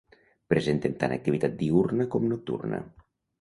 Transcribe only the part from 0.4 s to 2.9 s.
Presenten tant activitat diürna com nocturna.